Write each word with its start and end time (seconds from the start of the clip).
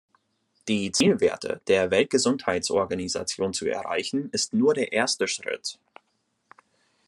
Die 0.67 0.91
Zielwerte 0.91 1.61
der 1.67 1.91
Weltgesundheitsorganisation 1.91 3.53
zu 3.53 3.67
erreichen, 3.67 4.29
ist 4.31 4.51
nur 4.51 4.73
der 4.73 4.93
erste 4.93 5.27
Schritt. 5.27 5.77